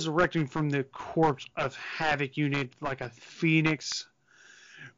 [0.00, 4.06] resurrecting from the corpse of Havoc Unit like a phoenix.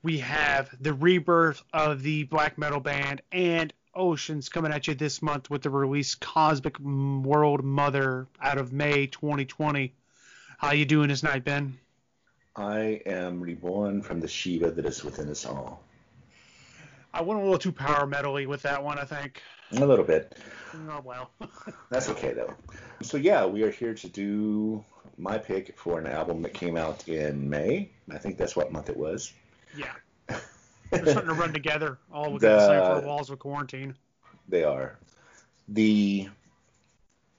[0.05, 5.20] We have the rebirth of the black metal band and Oceans coming at you this
[5.20, 9.93] month with the release Cosmic World Mother out of May 2020.
[10.59, 11.77] How you doing this night, Ben?
[12.55, 15.82] I am reborn from the Shiva that is within us all.
[17.12, 19.43] I went a little too power metally with that one, I think.
[19.73, 20.37] A little bit.
[20.74, 21.30] Oh well.
[21.91, 22.55] That's okay though.
[23.02, 24.84] So yeah, we are here to do
[25.22, 27.88] my pick for an album that came out in May.
[28.10, 29.32] I think that's what month it was.
[29.76, 29.92] Yeah.
[30.90, 33.95] They're starting to run together all within the, the same four walls of quarantine.
[34.48, 34.98] They are.
[35.68, 36.29] The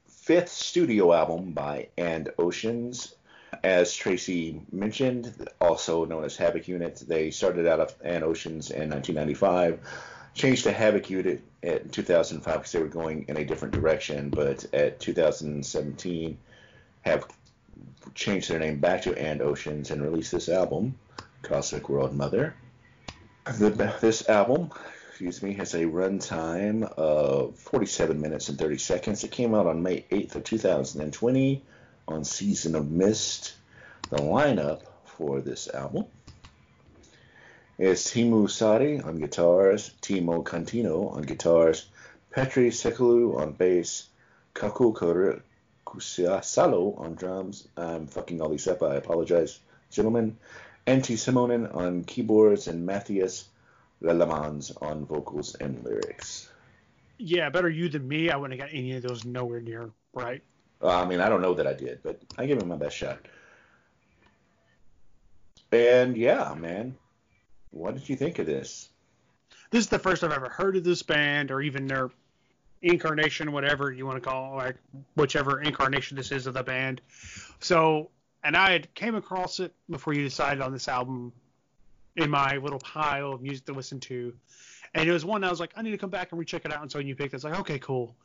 [0.07, 3.15] fifth studio album by And Oceans,
[3.63, 7.03] as Tracy mentioned, also known as Havoc Unit.
[7.05, 9.79] They started out of And Oceans in 1995,
[10.33, 14.65] changed to Havoc Unit in 2005 because they were going in a different direction, but
[14.73, 16.37] at 2017
[17.01, 17.27] have
[18.13, 20.95] changed their name back to And Oceans and released this album,
[21.41, 22.55] Cosmic World Mother.
[23.45, 24.71] The, this album,
[25.09, 29.23] excuse me, has a runtime of 47 minutes and 30 seconds.
[29.23, 31.63] It came out on May 8th of 2020
[32.07, 33.55] on Season of Mist.
[34.09, 36.05] The lineup for this album
[37.77, 41.87] is Timu Sadi on guitars, Timo Cantino on guitars,
[42.31, 44.07] Petri Sekulu on bass,
[44.53, 44.93] Kaku
[45.99, 47.67] Salo on drums.
[47.77, 48.81] I'm fucking all these up.
[48.83, 49.59] I apologize,
[49.91, 50.37] gentlemen.
[50.85, 53.47] Antti Simonen on keyboards, and Matthias
[54.01, 56.49] Lelemans on vocals and lyrics.
[57.17, 58.29] Yeah, better you than me.
[58.29, 60.41] I wouldn't have got any of those nowhere near right.
[60.81, 62.97] Uh, I mean, I don't know that I did, but I gave him my best
[62.97, 63.19] shot.
[65.71, 66.95] And yeah, man,
[67.71, 68.89] what did you think of this?
[69.71, 72.11] This is the first I've ever heard of this band, or even their
[72.83, 74.75] incarnation, whatever you want to call it, like
[75.15, 77.01] whichever incarnation this is of the band.
[77.59, 78.11] So
[78.43, 81.31] and I had came across it before you decided on this album
[82.15, 84.33] in my little pile of music to listen to,
[84.93, 86.73] and it was one I was like, I need to come back and recheck it
[86.73, 86.81] out.
[86.81, 88.15] And so when you picked it, it's like, okay, cool.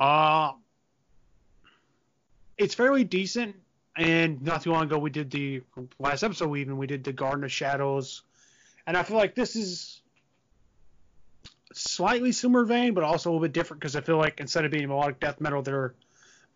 [0.00, 0.52] Uh,
[2.58, 3.54] it's fairly decent.
[3.96, 5.62] And not too long ago, we did the
[5.98, 6.48] last episode.
[6.48, 8.22] We even we did the Garden of Shadows,
[8.86, 10.00] and I feel like this is
[11.72, 14.70] slightly similar vein, but also a little bit different because I feel like instead of
[14.70, 15.94] being melodic death metal, they're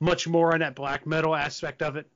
[0.00, 2.06] much more on that black metal aspect of it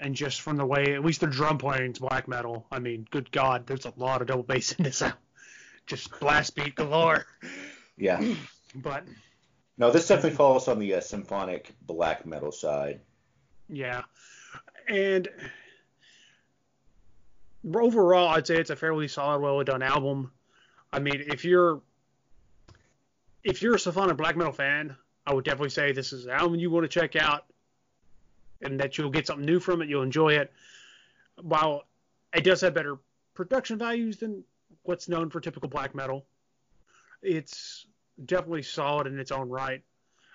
[0.00, 2.66] and just from the way at least the drum playing's black metal.
[2.70, 5.02] I mean, good God, there's a lot of double bass in this.
[5.02, 5.18] album.
[5.86, 7.26] Just blast beat galore.
[7.96, 8.22] Yeah.
[8.74, 9.04] but
[9.78, 13.00] no, this definitely falls on the uh, symphonic black metal side.
[13.68, 14.02] Yeah,
[14.88, 15.28] and
[17.74, 20.32] overall, I'd say it's a fairly solid, well done album.
[20.92, 21.80] I mean, if you're
[23.46, 26.58] if you're a symphonic black metal fan, I would definitely say this is an album
[26.58, 27.44] you want to check out
[28.60, 29.88] and that you'll get something new from it.
[29.88, 30.52] You'll enjoy it.
[31.40, 31.84] While
[32.34, 32.98] it does have better
[33.34, 34.42] production values than
[34.82, 36.26] what's known for typical black metal,
[37.22, 37.86] it's
[38.24, 39.82] definitely solid in its own right.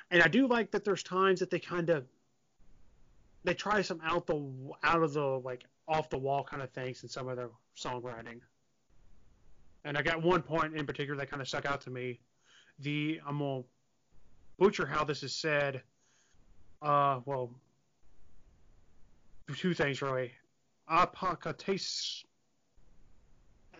[0.10, 2.06] And I do like that there's times that they kind of
[3.44, 4.42] they try some out the
[4.84, 8.40] out of the like off the wall kind of things in some of their songwriting.
[9.84, 12.20] And I got one point in particular that kind of stuck out to me.
[12.80, 13.64] The I'm gonna
[14.58, 15.82] butcher how this is said.
[16.82, 17.52] Uh, well,
[19.56, 20.32] two things really.
[20.90, 22.24] Apakates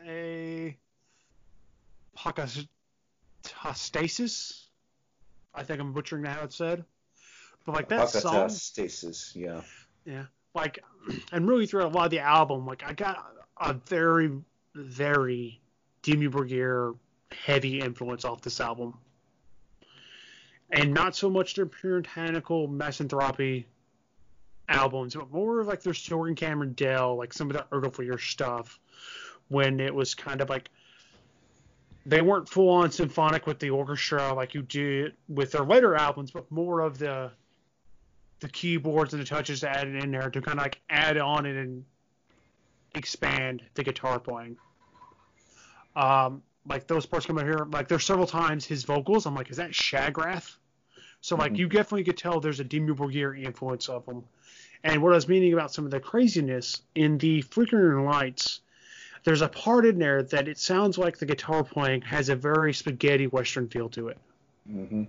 [0.08, 0.78] a
[2.18, 4.68] apokatastasis.
[5.54, 6.84] I think I'm butchering that how it's said.
[7.66, 9.62] But like that song stasis, yeah.
[10.06, 10.26] Yeah.
[10.56, 10.80] Like
[11.32, 13.18] and really throughout a lot of the album, like I got
[13.60, 14.32] a very,
[14.74, 15.62] very
[16.04, 16.96] Dimmu Borgir
[17.34, 18.98] heavy influence off this album.
[20.72, 23.66] And not so much their puritanical misanthropy
[24.70, 28.80] albums, but more of like their Sorgan Cameron Dell, like some of the earlier stuff,
[29.50, 30.70] when it was kind of like
[32.06, 36.32] they weren't full on symphonic with the orchestra like you did with their later albums,
[36.32, 37.32] but more of the
[38.40, 41.56] the keyboards and the touches added in there to kind of like add on it
[41.56, 41.86] and
[42.96, 44.58] expand the guitar playing.
[45.96, 49.26] Um, like those parts come out here, like there's several times his vocals.
[49.26, 50.56] I'm like, is that Shagrath?
[51.22, 51.60] So like mm-hmm.
[51.60, 54.24] you definitely could tell there's a Dimmu Borgir influence of him.
[54.84, 58.62] And what I was meaning about some of the craziness in the flickering lights,
[59.24, 62.74] there's a part in there that it sounds like the guitar playing has a very
[62.74, 64.18] spaghetti western feel to it.
[64.70, 65.04] Mm-hmm.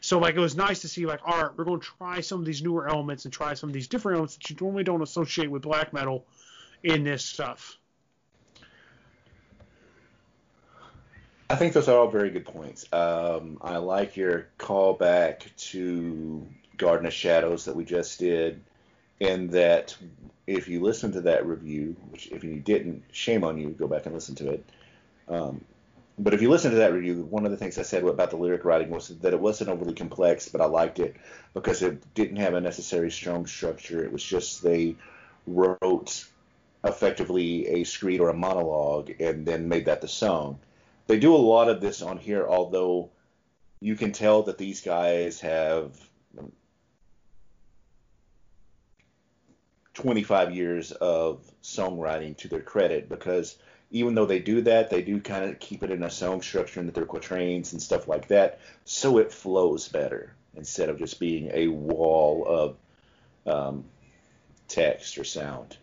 [0.00, 2.40] So like it was nice to see like, all right, we're going to try some
[2.40, 5.02] of these newer elements and try some of these different elements that you normally don't
[5.02, 6.24] associate with black metal
[6.82, 7.78] in this stuff.
[11.50, 12.86] I think those are all very good points.
[12.92, 18.62] Um, I like your callback to Garden of Shadows that we just did
[19.20, 19.96] and that
[20.46, 24.06] if you listen to that review, which if you didn't, shame on you, go back
[24.06, 24.64] and listen to it.
[25.26, 25.64] Um,
[26.20, 28.36] but if you listen to that review, one of the things I said about the
[28.36, 31.16] lyric writing was that it wasn't overly complex, but I liked it
[31.52, 34.04] because it didn't have a necessary strong structure.
[34.04, 34.94] It was just they
[35.48, 36.26] wrote
[36.84, 40.60] effectively a screed or a monologue and then made that the song.
[41.10, 43.10] They do a lot of this on here, although
[43.80, 45.98] you can tell that these guys have
[49.94, 53.58] 25 years of songwriting to their credit because
[53.90, 56.78] even though they do that, they do kind of keep it in a song structure
[56.78, 61.18] and that they're quatrains and stuff like that, so it flows better instead of just
[61.18, 62.76] being a wall
[63.46, 63.84] of um,
[64.68, 65.76] text or sound.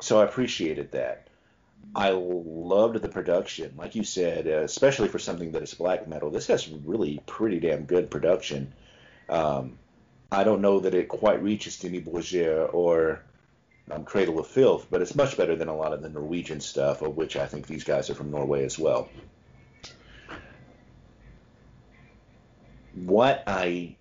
[0.00, 1.28] So I appreciated that.
[1.94, 6.30] I loved the production, like you said, uh, especially for something that is black metal.
[6.30, 8.72] This has really pretty damn good production.
[9.28, 9.78] Um,
[10.30, 13.22] I don't know that it quite reaches Dimmu Borgir or
[13.90, 17.02] um, Cradle of Filth, but it's much better than a lot of the Norwegian stuff,
[17.02, 19.10] of which I think these guys are from Norway as well.
[22.94, 23.96] What I,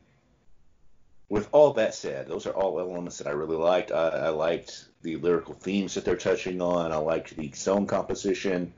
[1.27, 3.91] with all that said, those are all elements that I really liked.
[3.91, 6.91] I, I liked the lyrical themes that they're touching on.
[6.91, 8.73] I liked the song composition.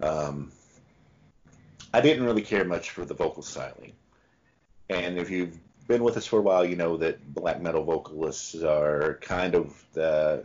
[0.00, 0.52] Um,
[1.92, 3.92] I didn't really care much for the vocal styling.
[4.90, 5.58] And if you've
[5.88, 9.84] been with us for a while, you know that black metal vocalists are kind of
[9.92, 10.44] the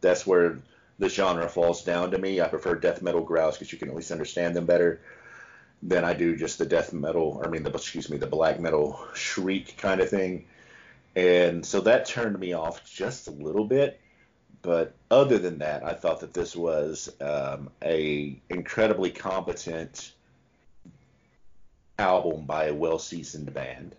[0.00, 0.58] that's where
[0.98, 2.40] the genre falls down to me.
[2.40, 5.00] I prefer death metal growls because you can at least understand them better
[5.82, 7.40] than I do just the death metal.
[7.44, 10.46] I mean, the excuse me, the black metal shriek kind of thing.
[11.14, 14.00] And so that turned me off just a little bit.
[14.62, 20.12] But other than that, I thought that this was um, a incredibly competent
[21.98, 23.94] album by a well-seasoned band.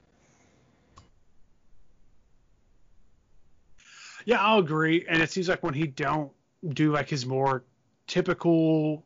[4.25, 5.05] Yeah, I'll agree.
[5.07, 6.31] And it seems like when he don't
[6.67, 7.63] do like his more
[8.07, 9.03] typical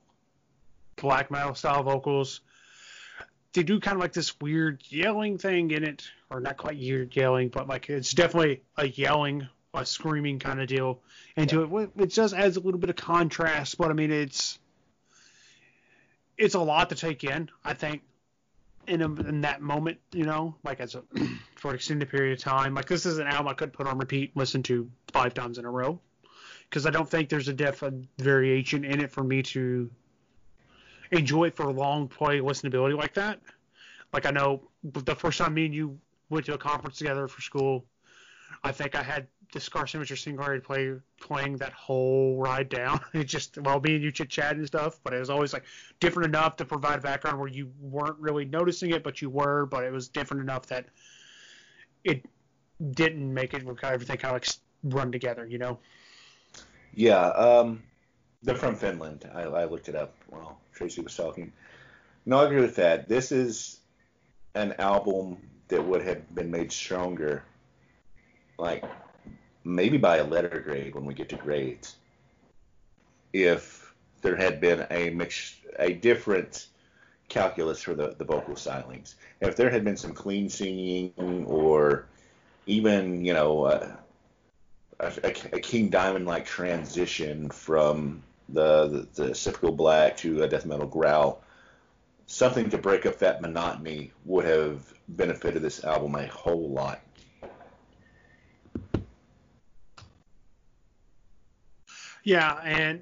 [0.95, 2.41] black metal style vocals,
[3.53, 7.15] they do kind of like this weird yelling thing in it, or not quite weird
[7.15, 10.99] yelling, but like it's definitely a yelling a screaming kind of deal
[11.35, 11.83] into yeah.
[11.83, 11.89] it.
[11.97, 14.59] It just adds a little bit of contrast, but I mean it's
[16.37, 17.49] it's a lot to take in.
[17.63, 18.01] I think
[18.87, 21.03] in a, in that moment, you know, like as a
[21.55, 22.75] for an extended period of time.
[22.75, 25.57] Like this is an album I could put on repeat, and listen to five times
[25.57, 25.99] in a row,
[26.69, 29.89] because I don't think there's a depth of variation in it for me to
[31.11, 33.39] enjoy it for a long play listenability like that.
[34.11, 35.97] Like I know the first time me and you
[36.29, 37.85] went to a conference together for school,
[38.63, 42.99] I think I had the Scar Symmetry Stingray play playing that whole ride down.
[43.13, 45.63] It just well, me and you chit chat and stuff, but it was always like
[45.99, 49.65] different enough to provide background where you weren't really noticing it, but you were.
[49.67, 50.87] But it was different enough that
[52.03, 52.25] it
[52.91, 54.47] didn't make it everything kind of like
[54.83, 55.77] run together, you know.
[56.95, 57.83] Yeah, um,
[58.41, 59.29] they're from Finland.
[59.33, 61.53] I, I looked it up while Tracy was talking.
[62.25, 63.07] No, I agree with that.
[63.07, 63.79] This is
[64.55, 67.43] an album that would have been made stronger
[68.57, 68.83] like
[69.63, 71.95] maybe by a letter grade when we get to grades
[73.31, 76.67] if there had been a mix a different
[77.29, 79.15] calculus for the, the vocal stylings.
[79.41, 82.05] If there had been some clean singing or
[82.65, 83.95] even, you know, uh,
[84.99, 90.47] a, a, a King Diamond like transition from the, the, the typical black to a
[90.47, 91.41] death metal growl,
[92.27, 97.01] something to break up that monotony would have benefited this album a whole lot.
[102.23, 103.01] Yeah, and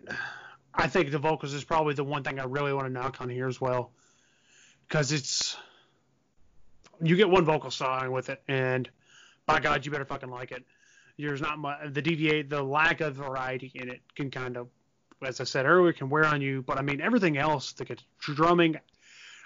[0.73, 3.29] I think the vocals is probably the one thing I really want to knock on
[3.29, 3.91] here as well,
[4.87, 5.57] because it's
[7.01, 8.89] you get one vocal song with it, and
[9.45, 10.63] by God, you better fucking like it.
[11.17, 14.69] There's not much the DVA, the lack of variety in it can kind of,
[15.21, 16.63] as I said earlier, can wear on you.
[16.63, 18.77] But I mean, everything else, the drumming.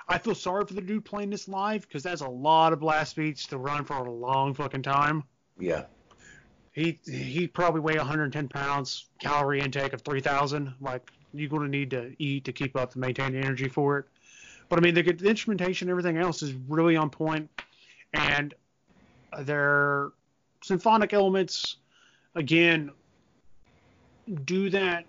[0.07, 3.15] I feel sorry for the dude playing this live because that's a lot of blast
[3.15, 5.23] beats to run for a long fucking time.
[5.57, 5.85] Yeah
[6.75, 10.73] he he probably weigh 110 pounds, calorie intake of 3,000.
[10.81, 13.99] Like you're going to need to eat to keep up to maintain the energy for
[13.99, 14.05] it.
[14.67, 17.49] But I mean, the, the instrumentation, and everything else is really on point,
[18.13, 18.53] and
[19.39, 20.09] their
[20.63, 21.77] symphonic elements,
[22.35, 22.91] again,
[24.43, 25.05] do that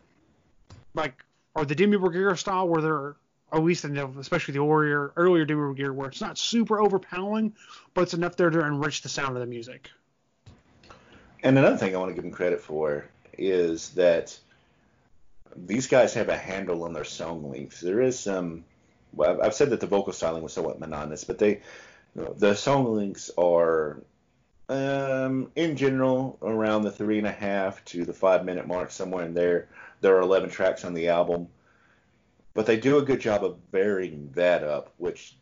[0.94, 1.24] like
[1.56, 3.16] or the Dimmu Borgir style where they're
[3.52, 7.54] at least in the, especially the earlier earlier Dimmu Borgir where it's not super overpowering,
[7.92, 9.90] but it's enough there to enrich the sound of the music.
[11.42, 13.06] And another thing I want to give them credit for
[13.38, 14.38] is that
[15.56, 17.80] these guys have a handle on their song lengths.
[17.80, 18.64] There is some.
[19.12, 21.62] Well, I've said that the vocal styling was somewhat monotonous, but they,
[22.14, 24.02] you know, the song lengths are
[24.68, 29.24] Um, in general, around the three and a half to the five minute mark, somewhere
[29.24, 29.68] in there.
[30.00, 31.48] There are 11 tracks on the album,
[32.54, 35.36] but they do a good job of varying that up, which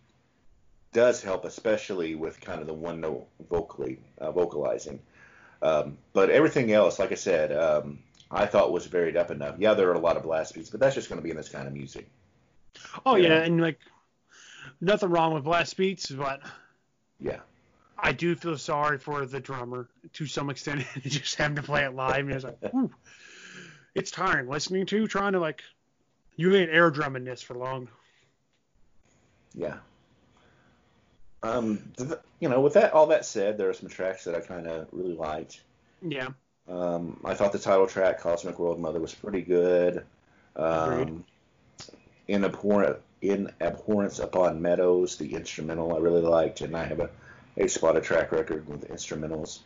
[0.93, 5.01] does help, especially with kind of the one note vocally uh, vocalizing.
[5.65, 7.99] Um, but everything else, like I said, um,
[8.31, 9.57] I thought was varied up enough.
[9.59, 11.37] Yeah, there are a lot of blast beats, but that's just going to be in
[11.37, 12.07] this kind of music.
[13.07, 13.81] Oh yeah, yeah and like
[14.81, 16.43] nothing wrong with blast beats, but
[17.19, 17.39] yeah,
[17.99, 21.95] I do feel sorry for the drummer to some extent, just having to play it
[21.95, 22.19] live.
[22.19, 22.59] And it's like,
[23.95, 25.63] it's tiring listening to, trying to like,
[26.37, 27.89] you ain't air drumming this for long.
[29.55, 29.77] Yeah.
[31.45, 31.93] Um,
[32.41, 34.89] you know, with that all that said, there are some tracks that I kind of
[34.93, 35.61] really liked.
[36.03, 36.29] Yeah.
[36.69, 40.05] Um, I thought the title track, Cosmic World Mother, was pretty good.
[40.57, 41.25] Um,
[42.27, 47.11] in abhorrent in abhorrence upon meadows, the instrumental I really liked, and I have a
[47.57, 49.61] a spotted track record with instrumentals.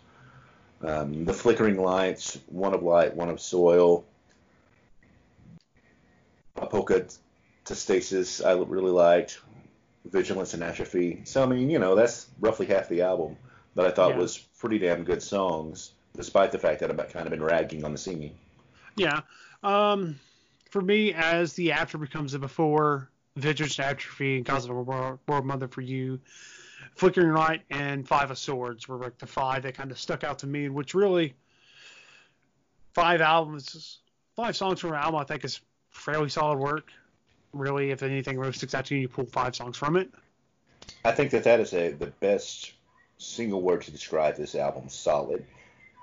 [0.82, 4.04] Um, the Flickering Lights, One of Light, One of Soil,
[6.56, 9.40] Apokatastasis, I really liked.
[10.05, 11.23] Vigilance and Atrophy.
[11.25, 13.37] So, I mean, you know, that's roughly half the album
[13.75, 14.19] that I thought yeah.
[14.19, 17.93] was pretty damn good songs, despite the fact that I've kind of been ragging on
[17.93, 18.35] the singing.
[18.97, 19.21] Yeah.
[19.62, 20.19] Um,
[20.71, 25.45] for me, as the after becomes the before, Vigilance and Atrophy and Cosmic World, World
[25.45, 26.21] Mother for You,
[26.95, 30.40] Flickering Light and Five of Swords were like the five that kind of stuck out
[30.40, 31.35] to me, which really
[32.95, 33.99] five albums,
[34.35, 36.90] five songs from an album, I think is fairly solid work.
[37.52, 40.11] Really, if anything really sticks out to you, you pull five songs from it.
[41.05, 42.73] I think that that is a the best
[43.19, 45.45] single word to describe this album: solid.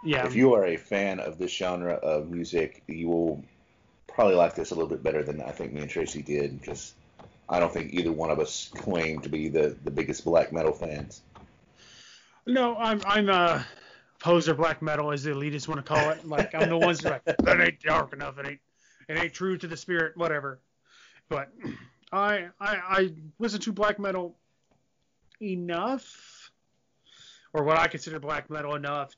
[0.04, 0.26] Yeah.
[0.26, 3.44] If you are a fan of this genre of music, you will
[4.08, 6.64] probably like this a little bit better than I think me and Tracy did.
[6.64, 6.94] Just
[7.50, 10.74] I don't think either one of us claim to be the, the biggest black metal
[10.74, 11.22] fans.
[12.46, 13.66] No, I'm I'm uh, a
[14.20, 16.26] poser black metal as the elitists want to call it.
[16.26, 18.38] Like I'm the ones that like that ain't dark enough.
[18.40, 18.60] It ain't
[19.10, 20.16] it ain't true to the spirit.
[20.16, 20.60] Whatever.
[21.30, 21.50] But
[22.12, 24.36] I I I listen to black metal
[25.42, 26.52] enough,
[27.54, 29.16] or what I consider black metal enough.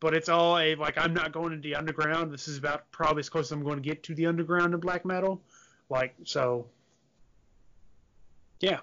[0.00, 2.32] But it's all a like I'm not going into the underground.
[2.32, 4.80] This is about probably as close as I'm going to get to the underground in
[4.80, 5.40] black metal.
[5.88, 6.66] Like so
[8.60, 8.80] yeah,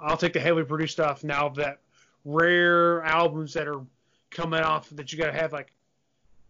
[0.00, 1.48] I'll take the heavily produced stuff now.
[1.50, 1.78] That
[2.24, 3.80] rare albums that are
[4.30, 5.72] coming off that you gotta have like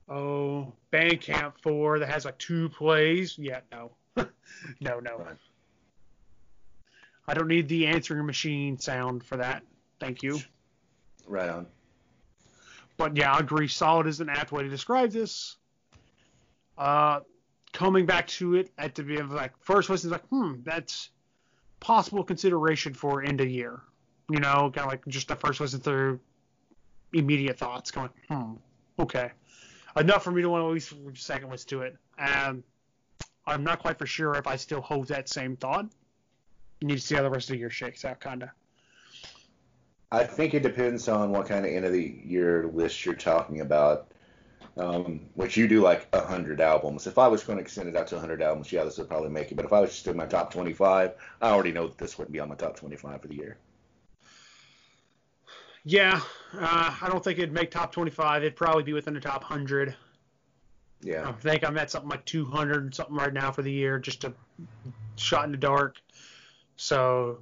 [0.09, 3.37] oh Bandcamp for that has like two plays.
[3.39, 3.91] Yeah, no,
[4.81, 5.27] no, no.
[7.27, 9.63] I don't need the answering machine sound for that.
[10.01, 10.41] Thank you.
[11.27, 11.67] Right on.
[12.97, 13.69] But yeah, I agree.
[13.69, 15.57] Solid is an apt way to describe this.
[16.77, 17.21] Uh,
[17.73, 21.11] coming back to it at the beginning, like first listen, like, hmm, that's
[21.79, 23.81] possible consideration for end of year.
[24.29, 26.21] You know, kind of like just the first listen through,
[27.13, 28.55] immediate thoughts, going, hmm,
[28.99, 29.31] okay,
[29.97, 31.97] enough for me to want to at least second listen to it.
[32.19, 32.63] Um,
[33.51, 35.87] I'm not quite for sure if I still hold that same thought.
[36.81, 38.49] You need to see how the rest of the year shakes out, kind of.
[40.13, 43.61] I think it depends on what kind of end of the year list you're talking
[43.61, 44.11] about
[44.77, 47.07] um, which you do like 100 albums.
[47.07, 49.31] If I was going to extend it out to 100 albums, yeah, this would probably
[49.31, 49.57] make it.
[49.57, 52.33] But if I was just doing my top 25, I already know that this wouldn't
[52.33, 53.59] be on my top 25 for the year.
[55.85, 56.21] Yeah,
[56.55, 58.43] uh, I don't think it'd make top 25.
[58.43, 59.95] It'd probably be within the top 100.
[61.03, 61.29] Yeah.
[61.29, 64.33] I think I'm at something like 200 something right now for the year, just a
[65.17, 65.97] shot in the dark.
[66.77, 67.39] So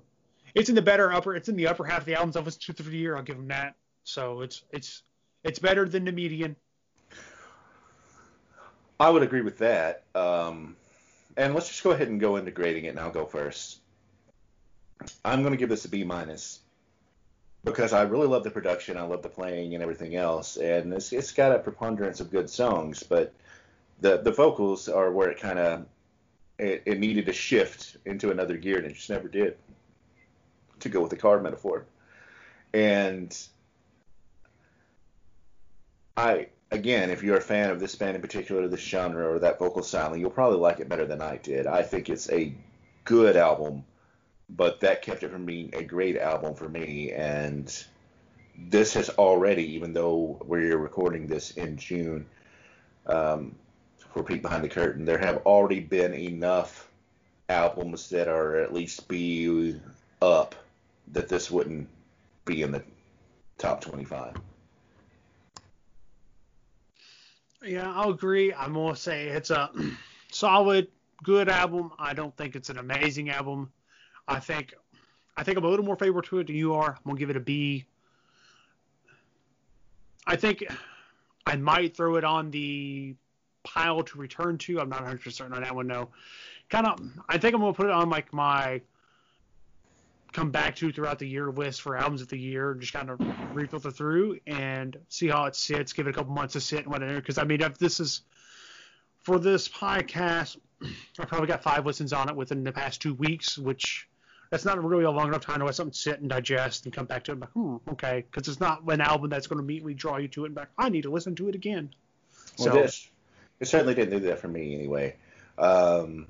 [0.54, 1.34] it's in the better upper.
[1.34, 3.16] It's in the upper half of the albums I've listened to for the year.
[3.16, 3.74] I'll give them that.
[4.04, 5.02] So it's it's
[5.44, 6.56] it's better than the median.
[9.00, 10.04] I would agree with that.
[10.14, 10.76] Um,
[11.36, 13.80] and let's just go ahead and go into grading it, and I'll go first.
[15.24, 16.60] I'm going to give this a B minus
[17.64, 21.12] because I really love the production, I love the playing and everything else, and it's,
[21.12, 23.32] it's got a preponderance of good songs, but
[24.00, 25.86] the the vocals are where it kind of
[26.58, 29.56] it, it, needed to shift into another gear, and it just never did.
[30.80, 31.86] To go with the car metaphor,
[32.72, 33.36] and
[36.16, 39.58] I again, if you're a fan of this band in particular, this genre or that
[39.58, 41.66] vocal style, you'll probably like it better than I did.
[41.66, 42.54] I think it's a
[43.04, 43.84] good album,
[44.50, 47.12] but that kept it from being a great album for me.
[47.12, 47.72] And
[48.56, 52.26] this has already, even though we're recording this in June,
[53.06, 53.54] um,
[54.12, 56.88] for Peek Behind the Curtain, there have already been enough
[57.48, 59.80] albums that are at least be
[60.20, 60.54] up
[61.12, 61.88] that this wouldn't
[62.44, 62.82] be in the
[63.56, 64.36] top 25.
[67.64, 68.52] Yeah, I'll agree.
[68.54, 69.70] I'm gonna say it's a
[70.30, 70.88] solid,
[71.22, 71.90] good album.
[71.98, 73.72] I don't think it's an amazing album.
[74.28, 74.74] I think
[75.36, 76.90] I think I'm a little more favorable to it than you are.
[76.90, 77.84] I'm gonna give it a B.
[80.26, 80.64] I think
[81.46, 83.16] I might throw it on the
[83.64, 84.80] pile to return to.
[84.80, 85.86] I'm not 100 percent certain on that one.
[85.86, 86.08] No,
[86.68, 87.00] kind of.
[87.28, 88.80] I think I'm gonna put it on like my
[90.32, 92.74] come back to throughout the year list for albums of the year.
[92.74, 95.92] Just kind of refilter through and see how it sits.
[95.92, 97.16] Give it a couple months to sit and whatever.
[97.16, 98.22] Because I mean, if this is
[99.22, 100.56] for this podcast,
[101.18, 104.08] I probably got five listens on it within the past two weeks, which
[104.50, 107.06] that's not really a long enough time to let something sit and digest and come
[107.06, 107.40] back to it.
[107.40, 110.44] Like, hmm, okay, because it's not an album that's going to immediately draw you to
[110.44, 110.70] it and back.
[110.78, 111.90] I need to listen to it again.
[112.58, 113.10] Well, so, this
[113.60, 115.16] it certainly didn't do that for me anyway.
[115.56, 116.26] Um,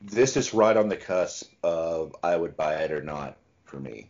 [0.00, 4.08] this is right on the cusp of I would buy it or not for me.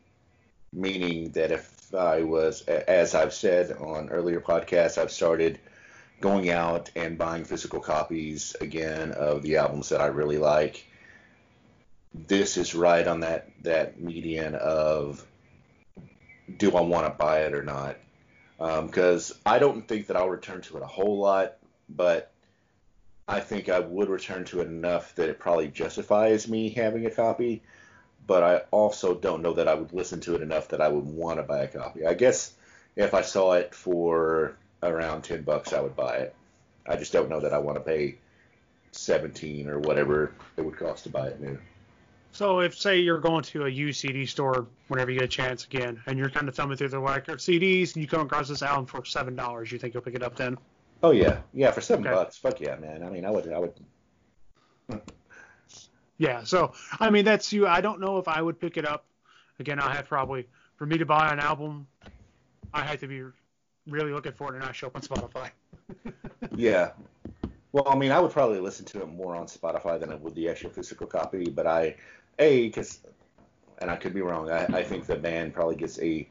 [0.72, 5.58] Meaning that if I was, as I've said on earlier podcasts, I've started
[6.20, 10.86] going out and buying physical copies again of the albums that I really like.
[12.14, 15.26] This is right on that that median of
[16.56, 17.96] do I want to buy it or not?
[18.58, 21.56] Because um, I don't think that I'll return to it a whole lot,
[21.96, 22.30] but
[23.28, 27.10] I think I would return to it enough that it probably justifies me having a
[27.10, 27.62] copy.
[28.26, 31.06] But I also don't know that I would listen to it enough that I would
[31.06, 32.06] want to buy a copy.
[32.06, 32.52] I guess
[32.96, 36.34] if I saw it for around 10 bucks, I would buy it.
[36.86, 38.16] I just don't know that I want to pay
[38.92, 41.58] 17 or whatever it would cost to buy it new.
[42.32, 45.64] So if say you're going to a used CD store whenever you get a chance
[45.64, 48.62] again, and you're kind of thumbing through the like CDs, and you come across this
[48.62, 50.56] album for seven dollars, you think you'll pick it up then?
[51.02, 52.14] Oh yeah, yeah, for seven okay.
[52.14, 52.36] bucks.
[52.36, 53.02] Fuck yeah, man.
[53.02, 53.72] I mean, I would, I would.
[56.18, 57.66] yeah, so I mean that's you.
[57.66, 59.06] I don't know if I would pick it up.
[59.58, 60.46] Again, I have probably
[60.80, 61.86] for me to buy an album,
[62.72, 63.22] I had to be
[63.86, 65.50] really looking for it and not show up on Spotify.
[66.56, 66.92] yeah.
[67.72, 70.34] Well, I mean, I would probably listen to it more on Spotify than I would
[70.34, 71.96] the actual physical copy, but I,
[72.38, 73.00] a, because,
[73.78, 76.26] and I could be wrong, I, I think the band probably gets a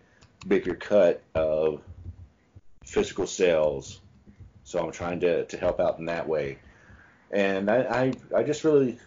[0.47, 1.81] bigger cut of
[2.83, 4.01] physical sales,
[4.69, 6.59] so I'm trying to, to help out in that way.
[7.31, 8.99] And I, I, I just really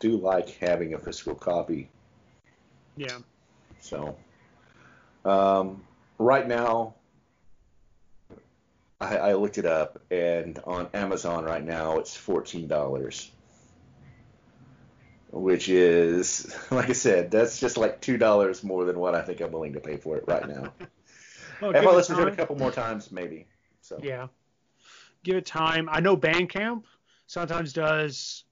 [0.00, 1.88] do like having a physical copy.
[2.94, 3.16] Yeah.
[3.80, 4.18] So,
[5.24, 5.82] um,
[6.18, 6.96] right now,
[9.00, 13.30] I, I looked it up, and on Amazon right now it's fourteen dollars,
[15.30, 19.40] which is, like I said, that's just like two dollars more than what I think
[19.40, 20.74] I'm willing to pay for it right now.
[21.62, 23.46] well, if I listen to it a couple more times, maybe.
[23.80, 24.26] So yeah,
[25.22, 25.88] give it time.
[25.90, 26.84] I know Bandcamp
[27.26, 28.44] sometimes does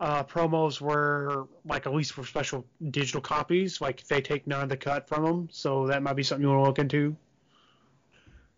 [0.00, 4.68] uh, promos where, like, at least for special digital copies, like they take none of
[4.68, 5.48] the cut from them.
[5.52, 7.16] So that might be something you want to look into.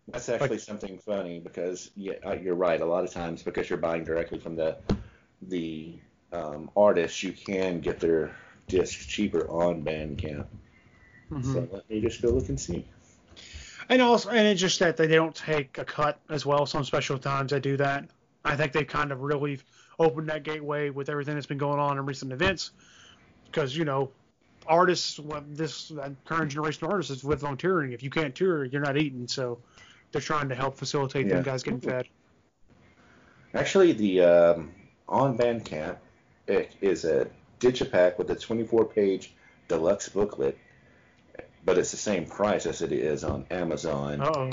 [0.09, 2.79] That's actually like, something funny because yeah, uh, you're right.
[2.79, 4.77] A lot of times, because you're buying directly from the
[5.41, 5.99] the
[6.31, 8.33] um, artist, you can get their
[8.67, 10.45] discs cheaper on Bandcamp.
[11.29, 11.53] Mm-hmm.
[11.53, 12.85] So let me just go look and see.
[13.89, 16.65] And also, and it's just that they don't take a cut as well.
[16.65, 18.05] Some special times they do that.
[18.43, 19.59] I think they kind of really
[19.99, 22.71] opened that gateway with everything that's been going on in recent events,
[23.45, 24.11] because you know,
[24.67, 25.19] artists,
[25.49, 25.91] this
[26.25, 27.93] current generation of artists is with on touring.
[27.93, 29.27] If you can't tour, you're not eating.
[29.27, 29.59] So
[30.11, 31.35] they're trying to help facilitate yeah.
[31.35, 32.07] them guys getting fed.
[33.53, 34.71] Actually, the um,
[35.07, 35.97] on Bandcamp
[36.47, 37.27] it is a
[37.59, 39.33] digipack with a 24-page
[39.67, 40.57] deluxe booklet,
[41.67, 44.21] but it's the same price as it is on Amazon.
[44.23, 44.49] Oh,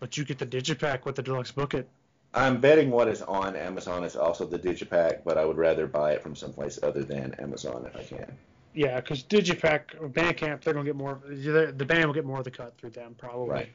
[0.00, 1.88] but you get the digipack with the deluxe booklet.
[2.34, 6.12] I'm betting what is on Amazon is also the digipack, but I would rather buy
[6.12, 8.36] it from someplace other than Amazon if I can.
[8.74, 11.20] Yeah, because digipack or Bandcamp, they're gonna get more.
[11.26, 13.48] The band will get more of the cut through them probably.
[13.48, 13.68] Right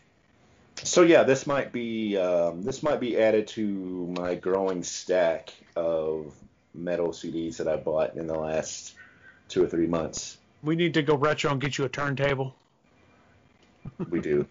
[0.82, 6.34] so yeah, this might be um, this might be added to my growing stack of
[6.74, 8.96] metal CDs that I bought in the last
[9.50, 10.38] two or three months.
[10.64, 12.56] We need to go retro and get you a turntable.
[14.10, 14.46] We do.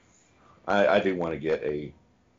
[0.67, 1.93] I, I do want to get a,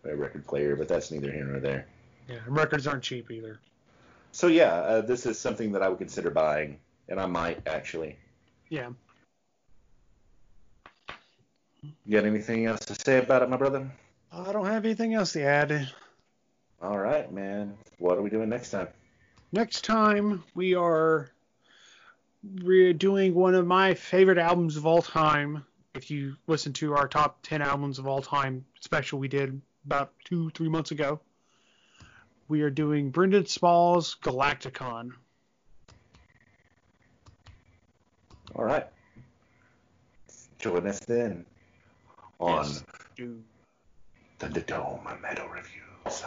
[0.06, 1.88] a record player, but that's neither here nor there.
[2.28, 3.60] Yeah, records aren't cheap either.
[4.32, 8.18] So yeah, uh, this is something that I would consider buying, and I might actually.
[8.70, 8.90] Yeah.
[12.06, 13.92] You got anything else to say about it, my brother?
[14.32, 15.90] I don't have anything else to add.
[16.82, 17.78] All right, man.
[18.00, 18.88] What are we doing next time?
[19.52, 21.30] Next time we are
[22.98, 25.64] doing one of my favorite albums of all time.
[25.96, 30.12] If you listen to our top 10 albums of all time special we did about
[30.26, 31.20] two, three months ago,
[32.48, 35.12] we are doing Brendan Small's Galaktikon.
[38.56, 38.88] All right.
[40.60, 41.46] Join us then
[42.40, 42.84] on yes,
[44.40, 46.24] Thunderdome Metal Reviews.